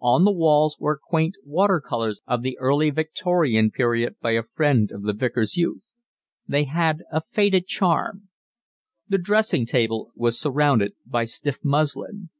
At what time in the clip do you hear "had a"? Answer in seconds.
6.64-7.20